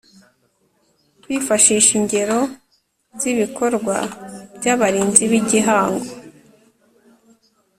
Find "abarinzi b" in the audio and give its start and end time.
4.73-5.33